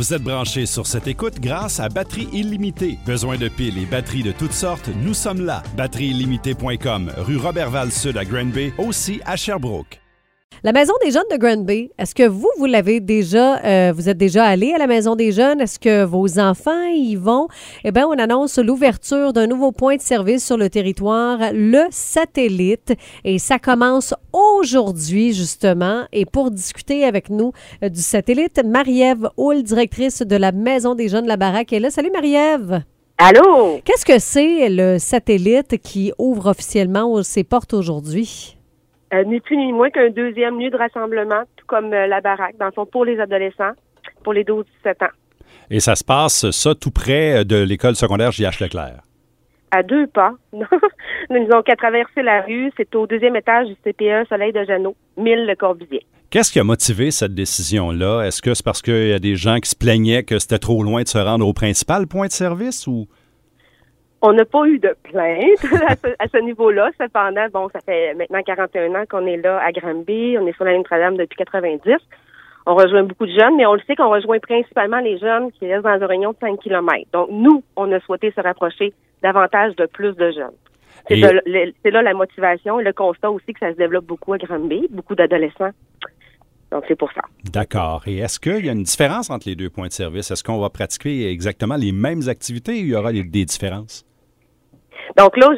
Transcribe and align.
Vous 0.00 0.14
êtes 0.14 0.22
branché 0.22 0.64
sur 0.64 0.86
cette 0.86 1.08
écoute 1.08 1.40
grâce 1.40 1.78
à 1.78 1.90
Batterie 1.90 2.26
illimitée. 2.32 2.98
Besoin 3.04 3.36
de 3.36 3.48
piles 3.48 3.76
et 3.76 3.84
batteries 3.84 4.22
de 4.22 4.32
toutes 4.32 4.54
sortes, 4.54 4.88
nous 5.02 5.12
sommes 5.12 5.44
là. 5.44 5.62
Batterieillimitée.com, 5.76 7.12
rue 7.18 7.36
Robertval 7.36 7.92
Sud 7.92 8.16
à 8.16 8.24
Granby, 8.24 8.72
aussi 8.78 9.20
à 9.26 9.36
Sherbrooke. 9.36 10.00
La 10.62 10.72
Maison 10.72 10.92
des 11.02 11.10
Jeunes 11.10 11.22
de 11.32 11.38
Granby, 11.38 11.90
est-ce 11.96 12.14
que 12.14 12.28
vous, 12.28 12.50
vous 12.58 12.66
l'avez 12.66 13.00
déjà, 13.00 13.64
euh, 13.64 13.94
vous 13.96 14.10
êtes 14.10 14.18
déjà 14.18 14.44
allé 14.44 14.74
à 14.74 14.78
la 14.78 14.86
Maison 14.86 15.16
des 15.16 15.32
Jeunes? 15.32 15.58
Est-ce 15.62 15.78
que 15.78 16.04
vos 16.04 16.38
enfants 16.38 16.84
y 16.92 17.16
vont? 17.16 17.48
Eh 17.82 17.92
bien, 17.92 18.06
on 18.06 18.18
annonce 18.18 18.58
l'ouverture 18.58 19.32
d'un 19.32 19.46
nouveau 19.46 19.72
point 19.72 19.96
de 19.96 20.02
service 20.02 20.44
sur 20.44 20.58
le 20.58 20.68
territoire, 20.68 21.38
le 21.54 21.86
satellite. 21.90 22.92
Et 23.24 23.38
ça 23.38 23.58
commence 23.58 24.12
aujourd'hui, 24.34 25.32
justement. 25.32 26.02
Et 26.12 26.26
pour 26.26 26.50
discuter 26.50 27.04
avec 27.04 27.30
nous 27.30 27.52
euh, 27.82 27.88
du 27.88 28.02
satellite, 28.02 28.60
Marie-Ève 28.62 29.30
Houle, 29.38 29.62
directrice 29.62 30.20
de 30.20 30.36
la 30.36 30.52
Maison 30.52 30.94
des 30.94 31.08
Jeunes 31.08 31.24
de 31.24 31.28
la 31.28 31.38
Baraque, 31.38 31.72
est 31.72 31.80
là. 31.80 31.88
Salut, 31.88 32.10
Marie-Ève! 32.12 32.82
Allô? 33.16 33.80
Qu'est-ce 33.82 34.04
que 34.04 34.18
c'est 34.18 34.68
le 34.68 34.98
satellite 34.98 35.78
qui 35.82 36.12
ouvre 36.18 36.50
officiellement 36.50 37.22
ses 37.22 37.44
portes 37.44 37.72
aujourd'hui? 37.72 38.58
Euh, 39.12 39.24
ni 39.24 39.40
plus 39.40 39.56
ni 39.56 39.72
moins 39.72 39.90
qu'un 39.90 40.10
deuxième 40.10 40.60
lieu 40.60 40.70
de 40.70 40.76
rassemblement, 40.76 41.42
tout 41.56 41.66
comme 41.66 41.92
euh, 41.92 42.06
la 42.06 42.20
baraque, 42.20 42.56
dans 42.58 42.66
le 42.66 42.72
fond, 42.72 42.86
pour 42.86 43.04
les 43.04 43.18
adolescents, 43.18 43.72
pour 44.22 44.32
les 44.32 44.44
12-17 44.44 45.04
ans. 45.04 45.10
Et 45.68 45.80
ça 45.80 45.96
se 45.96 46.04
passe, 46.04 46.50
ça, 46.50 46.74
tout 46.74 46.90
près 46.90 47.44
de 47.44 47.56
l'école 47.62 47.96
secondaire 47.96 48.30
J.H. 48.30 48.62
Leclerc? 48.62 49.02
À 49.72 49.82
deux 49.82 50.06
pas. 50.08 50.32
Nous 50.52 51.46
n'avons 51.46 51.62
qu'à 51.62 51.76
traverser 51.76 52.22
la 52.22 52.42
rue. 52.42 52.72
C'est 52.76 52.94
au 52.94 53.06
deuxième 53.06 53.36
étage 53.36 53.68
du 53.68 53.74
CPE 53.76 54.28
Soleil 54.28 54.52
de 54.52 54.64
Jeannot, 54.64 54.96
1000 55.16 55.46
Le 55.46 55.54
Corbusier. 55.54 56.04
Qu'est-ce 56.30 56.52
qui 56.52 56.60
a 56.60 56.64
motivé 56.64 57.10
cette 57.10 57.34
décision-là? 57.34 58.22
Est-ce 58.22 58.42
que 58.42 58.54
c'est 58.54 58.64
parce 58.64 58.82
qu'il 58.82 59.08
y 59.08 59.12
a 59.12 59.18
des 59.18 59.34
gens 59.34 59.58
qui 59.58 59.68
se 59.68 59.76
plaignaient 59.76 60.22
que 60.22 60.38
c'était 60.38 60.58
trop 60.58 60.82
loin 60.82 61.02
de 61.02 61.08
se 61.08 61.18
rendre 61.18 61.46
au 61.46 61.52
principal 61.52 62.06
point 62.06 62.26
de 62.26 62.32
service 62.32 62.86
ou? 62.86 63.08
On 64.22 64.34
n'a 64.34 64.44
pas 64.44 64.66
eu 64.66 64.78
de 64.78 64.94
plainte 65.02 65.64
à 66.18 66.28
ce, 66.28 66.38
niveau-là. 66.38 66.90
Cependant, 67.00 67.46
bon, 67.52 67.68
ça 67.70 67.80
fait 67.80 68.14
maintenant 68.14 68.42
41 68.42 68.94
ans 68.94 69.04
qu'on 69.08 69.26
est 69.26 69.38
là 69.38 69.60
à 69.64 69.72
Granby. 69.72 70.36
On 70.38 70.46
est 70.46 70.52
sur 70.52 70.64
la 70.64 70.72
ligne 70.72 70.80
Notre-Dame 70.80 71.16
depuis 71.16 71.36
90. 71.36 71.96
On 72.66 72.74
rejoint 72.74 73.04
beaucoup 73.04 73.26
de 73.26 73.32
jeunes, 73.32 73.56
mais 73.56 73.64
on 73.64 73.74
le 73.74 73.80
sait 73.86 73.96
qu'on 73.96 74.10
rejoint 74.10 74.38
principalement 74.38 75.00
les 75.00 75.18
jeunes 75.18 75.50
qui 75.52 75.66
restent 75.66 75.84
dans 75.84 76.02
un 76.02 76.06
rayon 76.06 76.32
de 76.32 76.36
5 76.38 76.60
km. 76.60 77.08
Donc, 77.12 77.28
nous, 77.30 77.62
on 77.76 77.90
a 77.92 78.00
souhaité 78.00 78.30
se 78.32 78.40
rapprocher 78.40 78.92
davantage 79.22 79.74
de 79.76 79.86
plus 79.86 80.14
de 80.14 80.30
jeunes. 80.32 80.54
C'est 81.08 81.90
là 81.90 82.02
la 82.02 82.14
motivation 82.14 82.78
et 82.78 82.84
le 82.84 82.92
constat 82.92 83.30
aussi 83.30 83.54
que 83.54 83.60
ça 83.60 83.72
se 83.72 83.78
développe 83.78 84.04
beaucoup 84.04 84.34
à 84.34 84.38
Granby, 84.38 84.86
beaucoup 84.90 85.14
d'adolescents. 85.14 85.70
Donc, 86.70 86.84
c'est 86.86 86.96
pour 86.96 87.10
ça. 87.12 87.22
D'accord. 87.50 88.02
Et 88.06 88.18
est-ce 88.18 88.38
qu'il 88.38 88.64
y 88.64 88.68
a 88.68 88.72
une 88.72 88.84
différence 88.84 89.30
entre 89.30 89.48
les 89.48 89.56
deux 89.56 89.70
points 89.70 89.88
de 89.88 89.92
service? 89.92 90.30
Est-ce 90.30 90.44
qu'on 90.44 90.60
va 90.60 90.70
pratiquer 90.70 91.28
exactement 91.30 91.76
les 91.76 91.92
mêmes 91.92 92.28
activités 92.28 92.72
ou 92.72 92.84
il 92.84 92.88
y 92.88 92.94
aura 92.94 93.12
des 93.12 93.24
différences? 93.24 94.04
Donc 95.20 95.36
là, 95.36 95.50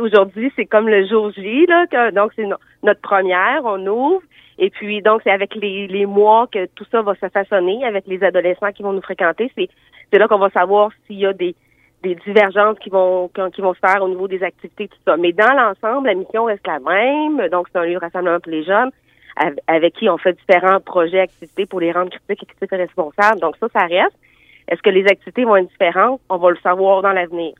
aujourd'hui, 0.00 0.52
c'est 0.56 0.66
comme 0.66 0.88
le 0.88 1.06
jour 1.06 1.30
J, 1.30 1.64
là, 1.66 2.10
donc 2.10 2.32
c'est 2.34 2.48
notre 2.82 3.00
première, 3.00 3.60
on 3.62 3.86
ouvre. 3.86 4.22
Et 4.58 4.68
puis, 4.68 5.00
donc, 5.00 5.20
c'est 5.22 5.30
avec 5.30 5.54
les, 5.54 5.86
les 5.86 6.06
mois 6.06 6.48
que 6.48 6.66
tout 6.74 6.84
ça 6.90 7.02
va 7.02 7.14
se 7.14 7.28
façonner, 7.28 7.84
avec 7.84 8.08
les 8.08 8.24
adolescents 8.24 8.72
qui 8.72 8.82
vont 8.82 8.92
nous 8.92 9.02
fréquenter. 9.02 9.48
C'est, 9.54 10.18
là 10.18 10.26
qu'on 10.26 10.40
va 10.40 10.50
savoir 10.50 10.90
s'il 11.06 11.20
y 11.20 11.26
a 11.26 11.32
des, 11.32 11.54
des 12.02 12.16
divergences 12.26 12.80
qui 12.80 12.90
vont, 12.90 13.30
qui 13.54 13.60
vont 13.60 13.74
se 13.74 13.78
faire 13.78 14.02
au 14.02 14.08
niveau 14.08 14.26
des 14.26 14.42
activités, 14.42 14.88
tout 14.88 14.98
ça. 15.06 15.16
Mais 15.16 15.30
dans 15.30 15.52
l'ensemble, 15.52 16.08
la 16.08 16.14
mission 16.14 16.46
reste 16.46 16.66
la 16.66 16.80
même. 16.80 17.48
Donc, 17.50 17.68
c'est 17.70 17.78
un 17.78 17.84
lieu 17.84 17.98
rassemblement 17.98 18.40
pour 18.40 18.50
les 18.50 18.64
jeunes 18.64 18.90
avec 19.68 19.94
qui 19.94 20.08
on 20.08 20.18
fait 20.18 20.32
différents 20.32 20.80
projets, 20.80 21.20
activités 21.20 21.66
pour 21.66 21.78
les 21.78 21.92
rendre 21.92 22.10
critiques, 22.10 22.48
et 22.60 22.76
responsables. 22.76 23.38
Donc, 23.38 23.54
ça, 23.60 23.68
ça 23.72 23.86
reste. 23.86 24.18
Est-ce 24.66 24.82
que 24.82 24.90
les 24.90 25.06
activités 25.06 25.44
vont 25.44 25.54
être 25.54 25.68
différentes? 25.68 26.20
On 26.28 26.38
va 26.38 26.50
le 26.50 26.56
savoir 26.56 27.02
dans 27.02 27.12
l'avenir. 27.12 27.52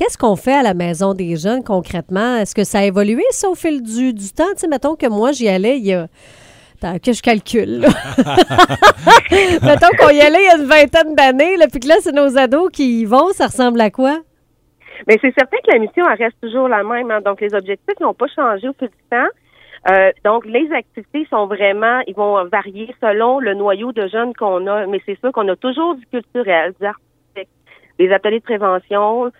Qu'est-ce 0.00 0.16
qu'on 0.16 0.34
fait 0.34 0.54
à 0.54 0.62
la 0.62 0.72
Maison 0.72 1.12
des 1.12 1.36
Jeunes 1.36 1.62
concrètement? 1.62 2.38
Est-ce 2.38 2.54
que 2.54 2.64
ça 2.64 2.78
a 2.78 2.84
évolué, 2.84 3.22
ça, 3.32 3.50
au 3.50 3.54
fil 3.54 3.82
du, 3.82 4.14
du 4.14 4.32
temps? 4.32 4.48
Tu 4.52 4.60
sais, 4.60 4.66
mettons 4.66 4.96
que 4.96 5.06
moi, 5.06 5.32
j'y 5.32 5.46
allais 5.46 5.76
il 5.76 5.84
y 5.84 5.92
a. 5.92 6.06
Attends, 6.82 6.98
que 6.98 7.12
je 7.12 7.20
calcule. 7.20 7.80
mettons 9.62 9.94
qu'on 9.98 10.08
y 10.08 10.22
allait 10.22 10.38
il 10.40 10.46
y 10.46 10.48
a 10.48 10.56
une 10.56 10.64
vingtaine 10.64 11.14
d'années, 11.14 11.56
puis 11.70 11.80
que 11.80 11.88
là, 11.88 11.96
c'est 12.00 12.12
nos 12.12 12.38
ados 12.38 12.70
qui 12.72 13.02
y 13.02 13.04
vont. 13.04 13.28
Ça 13.32 13.48
ressemble 13.48 13.78
à 13.82 13.90
quoi? 13.90 14.20
Bien, 15.06 15.18
c'est 15.20 15.34
certain 15.38 15.58
que 15.58 15.70
la 15.70 15.78
mission, 15.78 16.08
elle 16.08 16.24
reste 16.24 16.40
toujours 16.40 16.68
la 16.68 16.82
même. 16.82 17.10
Hein. 17.10 17.20
Donc, 17.20 17.42
les 17.42 17.52
objectifs 17.52 18.00
n'ont 18.00 18.14
pas 18.14 18.28
changé 18.34 18.70
au 18.70 18.72
fil 18.78 18.88
du 18.88 19.04
temps. 19.10 19.28
Euh, 19.90 20.12
donc, 20.24 20.46
les 20.46 20.72
activités 20.72 21.26
sont 21.28 21.44
vraiment, 21.44 22.00
ils 22.06 22.14
vont 22.14 22.42
varier 22.46 22.88
selon 23.02 23.38
le 23.38 23.52
noyau 23.52 23.92
de 23.92 24.08
jeunes 24.08 24.32
qu'on 24.32 24.66
a, 24.66 24.86
mais 24.86 25.02
c'est 25.04 25.20
sûr 25.20 25.30
qu'on 25.30 25.48
a 25.48 25.56
toujours 25.56 25.96
du 25.96 26.06
culturel, 26.06 26.72
du 26.80 26.86
artistique, 26.86 27.54
des 27.98 28.10
ateliers 28.10 28.38
de 28.38 28.44
prévention, 28.44 29.30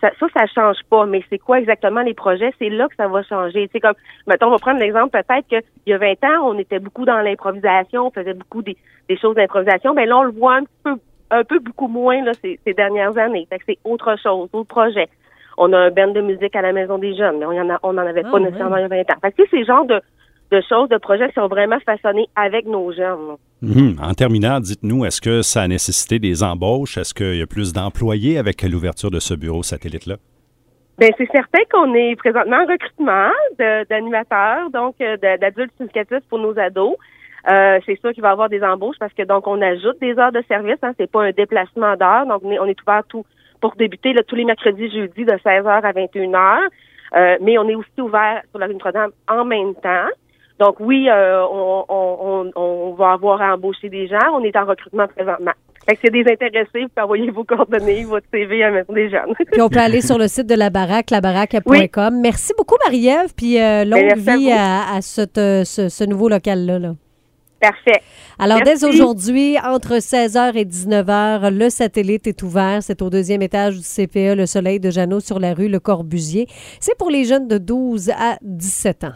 ça, 0.00 0.10
ça, 0.18 0.26
ça 0.34 0.46
change 0.46 0.78
pas, 0.88 1.06
mais 1.06 1.22
c'est 1.30 1.38
quoi 1.38 1.58
exactement 1.58 2.00
les 2.00 2.14
projets? 2.14 2.52
C'est 2.58 2.68
là 2.68 2.88
que 2.88 2.96
ça 2.96 3.08
va 3.08 3.22
changer. 3.22 3.68
C'est 3.72 3.80
comme, 3.80 3.94
mettons, 4.26 4.46
on 4.46 4.50
va 4.50 4.58
prendre 4.58 4.80
l'exemple 4.80 5.10
peut-être 5.10 5.46
qu'il 5.48 5.62
y 5.86 5.92
a 5.92 5.98
20 5.98 6.12
ans, 6.24 6.50
on 6.50 6.58
était 6.58 6.78
beaucoup 6.78 7.04
dans 7.04 7.18
l'improvisation, 7.18 8.06
on 8.06 8.10
faisait 8.10 8.34
beaucoup 8.34 8.62
des, 8.62 8.76
choses 9.20 9.34
d'improvisation. 9.34 9.94
Ben 9.94 10.08
là, 10.08 10.18
on 10.18 10.22
le 10.24 10.32
voit 10.32 10.56
un 10.56 10.64
peu, 10.84 10.96
un 11.30 11.44
peu 11.44 11.58
beaucoup 11.58 11.88
moins 11.88 12.22
là, 12.22 12.32
ces, 12.34 12.74
dernières 12.74 13.16
années. 13.18 13.46
Fait 13.48 13.58
que 13.58 13.64
c'est 13.66 13.78
autre 13.84 14.16
chose, 14.22 14.48
autre 14.52 14.68
projet. 14.68 15.08
On 15.58 15.72
a 15.72 15.78
un 15.78 15.90
band 15.90 16.12
de 16.12 16.20
musique 16.20 16.56
à 16.56 16.62
la 16.62 16.72
Maison 16.72 16.98
des 16.98 17.14
Jeunes, 17.14 17.38
mais 17.38 17.46
on 17.46 17.50
en, 17.50 17.70
a, 17.70 17.78
on 17.82 17.90
en 17.90 17.98
avait 17.98 18.22
pas 18.22 18.36
ah, 18.36 18.40
nécessairement 18.40 18.76
il 18.76 18.82
y 18.82 18.84
a 18.84 18.88
20 18.88 19.00
ans. 19.00 19.18
Fait 19.20 19.32
que 19.32 19.42
c'est 19.50 19.64
genre 19.64 19.84
de 19.84 20.00
de 20.50 20.60
choses, 20.68 20.88
de 20.88 20.98
projets 20.98 21.28
qui 21.28 21.34
sont 21.34 21.48
vraiment 21.48 21.78
façonnés 21.80 22.28
avec 22.36 22.66
nos 22.66 22.92
jeunes. 22.92 23.36
Mhm. 23.62 23.96
En 24.02 24.14
terminant, 24.14 24.60
dites-nous, 24.60 25.04
est-ce 25.04 25.20
que 25.20 25.42
ça 25.42 25.62
a 25.62 25.68
nécessité 25.68 26.18
des 26.18 26.42
embauches? 26.42 26.96
Est-ce 26.98 27.14
qu'il 27.14 27.36
y 27.36 27.42
a 27.42 27.46
plus 27.46 27.72
d'employés 27.72 28.38
avec 28.38 28.62
l'ouverture 28.62 29.10
de 29.10 29.20
ce 29.20 29.34
bureau 29.34 29.62
satellite-là? 29.62 30.16
Bien, 30.98 31.08
c'est 31.16 31.30
certain 31.32 31.60
qu'on 31.72 31.94
est 31.94 32.14
présentement 32.16 32.58
en 32.58 32.66
recrutement 32.66 33.30
d'animateurs, 33.88 34.70
donc 34.70 34.96
euh, 35.00 35.16
d'adultes 35.16 35.72
significatifs 35.78 36.28
pour 36.28 36.38
nos 36.38 36.58
ados. 36.58 36.96
Euh, 37.50 37.78
c'est 37.86 37.98
sûr 38.00 38.12
qu'il 38.12 38.22
va 38.22 38.28
y 38.28 38.32
avoir 38.32 38.50
des 38.50 38.62
embauches 38.62 38.98
parce 39.00 39.14
que 39.14 39.22
donc 39.22 39.46
on 39.46 39.62
ajoute 39.62 39.98
des 40.00 40.18
heures 40.18 40.32
de 40.32 40.42
service, 40.46 40.76
hein, 40.82 40.92
c'est 40.98 41.10
pas 41.10 41.24
un 41.24 41.30
déplacement 41.30 41.96
d'heures, 41.96 42.26
donc 42.26 42.42
on 42.44 42.50
est, 42.50 42.80
ouvert 42.82 43.02
tout 43.08 43.24
pour 43.62 43.76
débuter 43.76 44.14
tous 44.26 44.36
les 44.36 44.44
mercredis, 44.44 44.90
jeudis 44.90 45.24
de 45.24 45.32
16h 45.32 45.68
à 45.68 45.92
21h. 45.92 46.68
Euh, 47.16 47.36
mais 47.40 47.58
on 47.58 47.68
est 47.68 47.74
aussi 47.74 48.00
ouvert 48.00 48.42
sur 48.50 48.58
la 48.58 48.66
rue 48.66 48.74
Notre-Dame 48.74 49.10
en 49.28 49.44
même 49.44 49.74
temps. 49.76 50.08
Donc 50.60 50.76
oui, 50.78 51.08
euh, 51.08 51.42
on, 51.48 52.94
va 52.98 53.12
avoir 53.12 53.40
à 53.40 53.54
embaucher 53.54 53.88
des 53.88 54.06
gens. 54.06 54.18
On 54.34 54.44
est 54.44 54.54
en 54.56 54.66
recrutement 54.66 55.08
présentement. 55.08 55.52
Fait 55.88 55.94
que 55.94 56.00
c'est 56.04 56.12
des 56.12 56.30
intéressés, 56.30 56.82
vous 56.82 56.88
pouvez 56.88 57.02
envoyer 57.02 57.30
vos 57.30 57.44
coordonnées, 57.44 58.04
votre 58.04 58.26
CV 58.30 58.62
à 58.62 58.70
Maison 58.70 58.92
des 58.92 59.08
jeunes. 59.08 59.34
puis 59.50 59.62
on 59.62 59.70
peut 59.70 59.78
aller 59.78 60.02
sur 60.02 60.18
le 60.18 60.28
site 60.28 60.46
de 60.46 60.54
la 60.54 60.68
baraque, 60.68 61.10
labaraque.com. 61.10 62.20
Merci 62.20 62.52
beaucoup, 62.58 62.76
Marie-Ève, 62.84 63.32
puis 63.34 63.58
euh, 63.58 63.86
longue 63.86 64.18
vie 64.18 64.52
à, 64.52 65.00
ce, 65.00 66.04
nouveau 66.04 66.28
local-là. 66.28 66.78
Là. 66.78 66.92
Parfait. 67.60 68.00
Alors, 68.38 68.60
dès 68.62 68.84
aujourd'hui, 68.84 69.58
entre 69.58 69.96
16h 69.96 70.56
et 70.56 70.64
19h, 70.64 71.50
le 71.50 71.68
satellite 71.70 72.26
est 72.26 72.42
ouvert. 72.42 72.82
C'est 72.82 73.02
au 73.02 73.10
deuxième 73.10 73.42
étage 73.42 73.76
du 73.76 73.82
CPE, 73.82 74.34
le 74.34 74.46
Soleil 74.46 74.80
de 74.80 74.90
Jeannot, 74.90 75.20
sur 75.20 75.38
la 75.38 75.52
rue 75.52 75.68
Le 75.68 75.78
Corbusier. 75.78 76.46
C'est 76.80 76.96
pour 76.96 77.10
les 77.10 77.24
jeunes 77.24 77.48
de 77.48 77.58
12 77.58 78.10
à 78.10 78.36
17 78.42 79.04
ans. 79.04 79.12